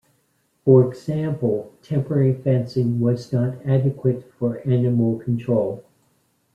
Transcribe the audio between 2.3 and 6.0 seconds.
fencing was not adequate for animal control.